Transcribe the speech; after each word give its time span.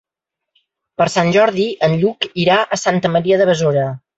Per 1.01 1.07
Sant 1.17 1.29
Jordi 1.35 1.67
en 1.89 1.95
Lluc 2.05 2.29
irà 2.47 2.59
a 2.77 2.83
Santa 2.85 3.17
Maria 3.19 3.43
de 3.45 3.49
Besora. 3.53 3.89